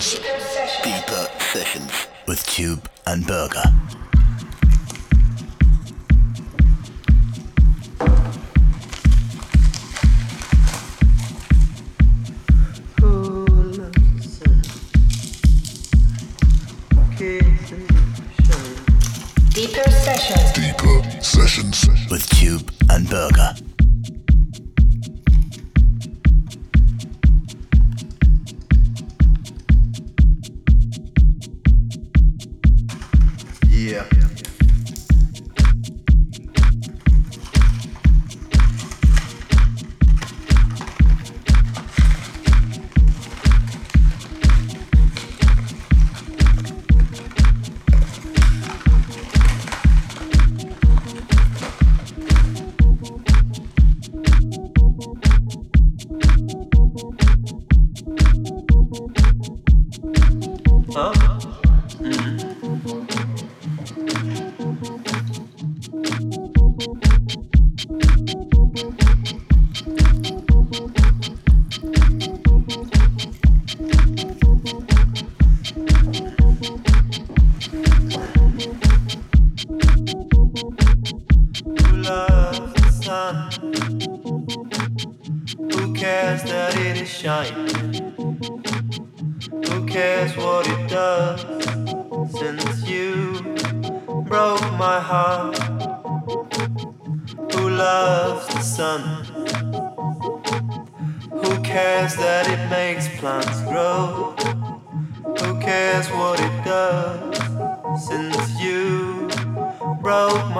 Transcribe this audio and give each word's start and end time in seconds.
sessions. 0.00 0.20
Deeper 0.82 1.28
sessions 1.38 2.06
with 2.26 2.44
Tube 2.46 2.88
and 3.06 3.26
Berger. 3.26 3.62
Deeper 19.54 19.90
sessions. 19.90 20.52
Deeper 20.52 21.20
sessions 21.22 21.88
with 22.10 22.28
Tube 22.30 22.70
and 22.90 23.08
Berger. 23.08 23.75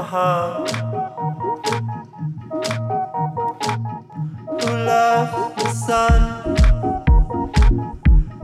who 0.06 0.14
loves 4.62 5.62
the 5.62 5.70
sun? 5.70 6.20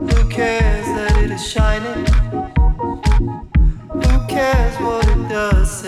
Who 0.00 0.28
cares 0.28 0.86
that 0.86 1.16
it 1.22 1.30
is 1.30 1.46
shining? 1.46 2.05
Who 3.92 4.27
cares 4.27 4.77
what 4.80 5.06
it 5.06 5.28
does? 5.28 5.81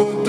Oh. 0.00 0.27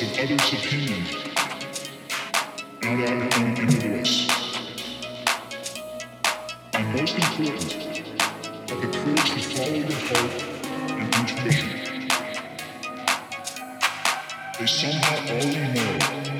of 0.00 0.12
others' 0.16 0.52
opinion, 0.52 1.02
not 2.82 3.00
our 3.00 3.16
own 3.16 3.56
inner 3.56 3.96
voice. 3.96 4.28
And 6.74 6.86
most 6.94 7.16
important, 7.16 7.72
have 8.68 8.80
the 8.80 8.88
courage 8.96 9.30
to 9.30 9.40
follow 9.40 9.74
your 9.74 9.98
heart 10.06 10.34
and 10.90 11.14
intuition. 11.16 11.70
They 14.58 14.66
somehow 14.66 15.16
already 15.34 15.66
know 15.74 15.92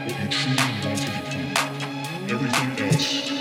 what 0.05 0.14
you 0.21 0.29
truly 0.29 0.68
want 0.85 1.01
to 1.01 1.11
become. 1.11 2.31
Everything 2.31 2.87
else 2.87 3.38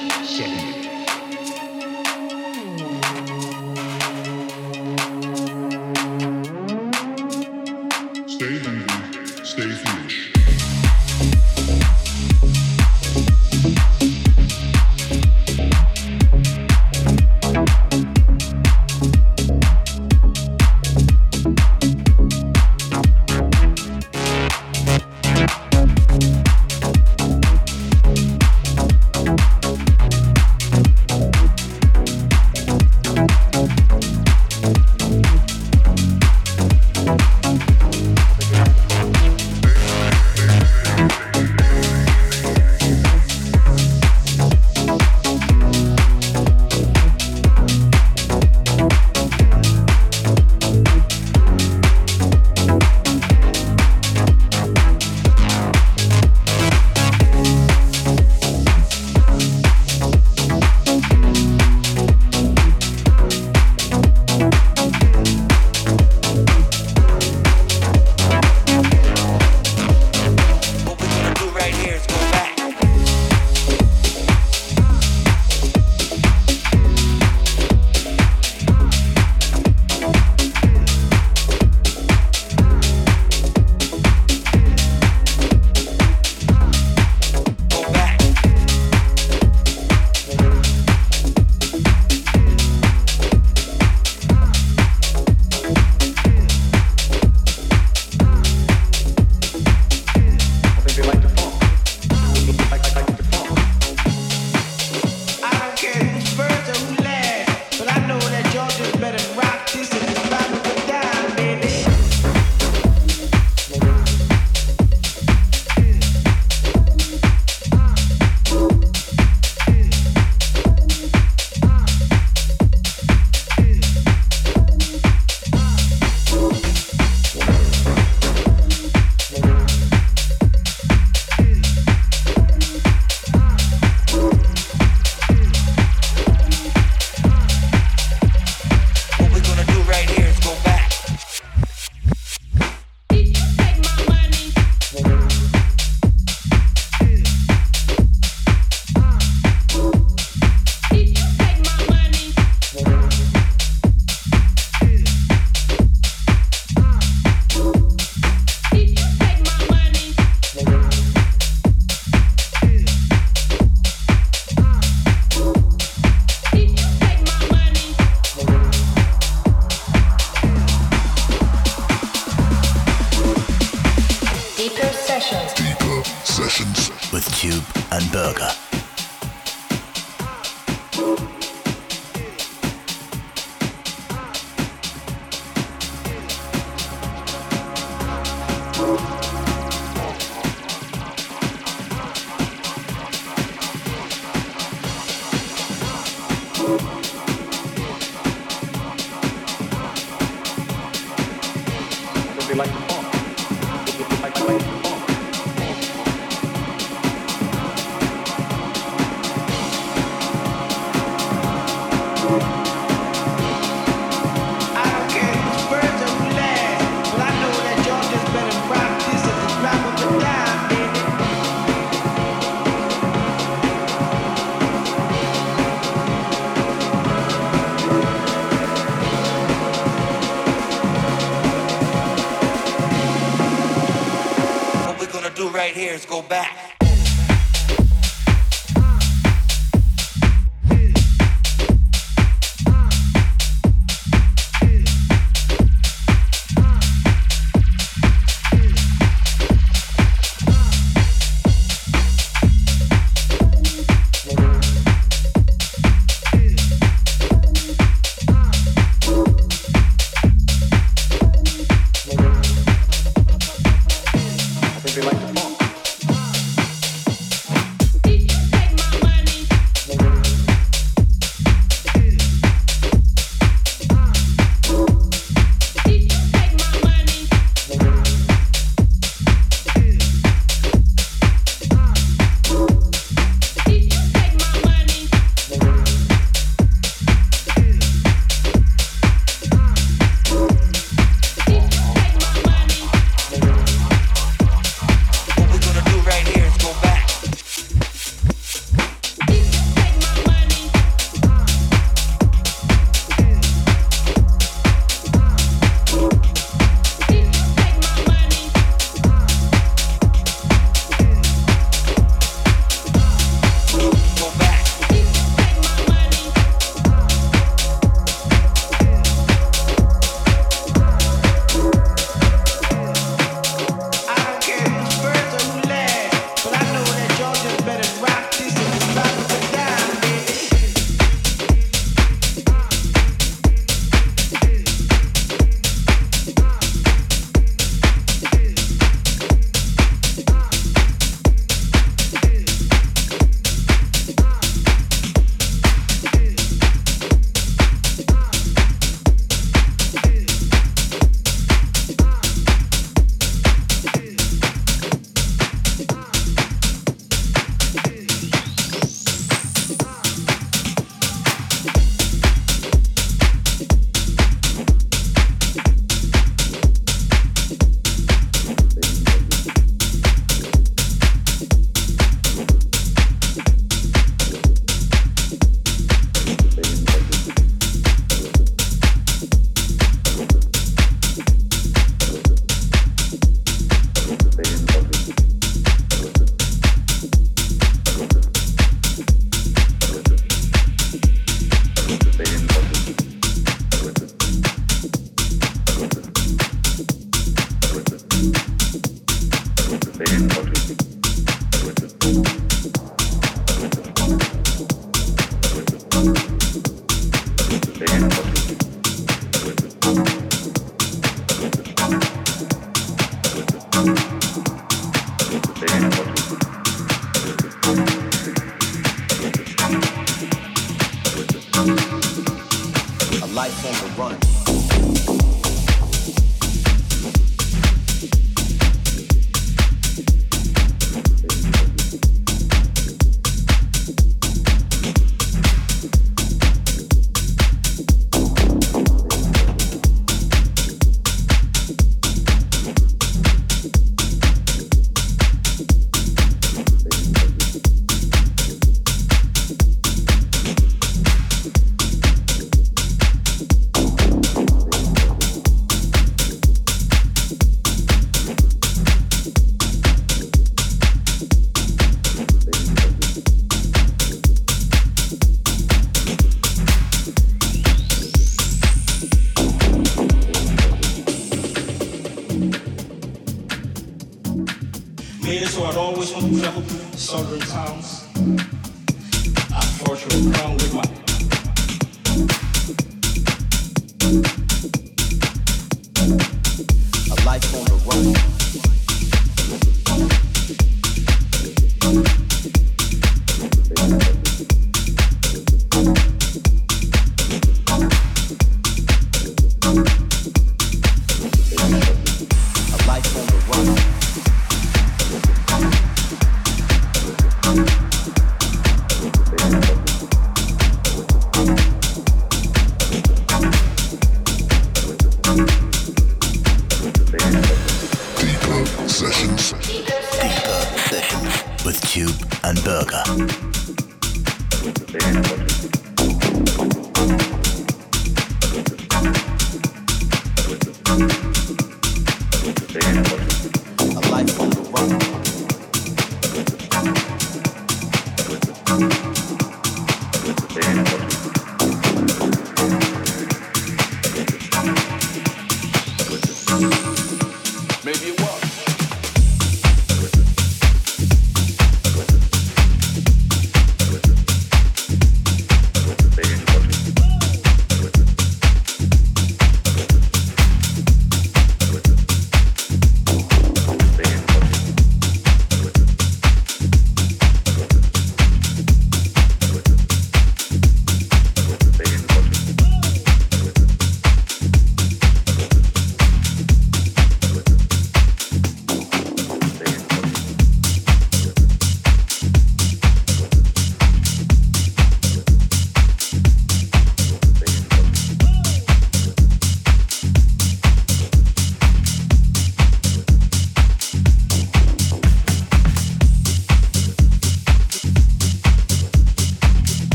Bye. 204.47 204.76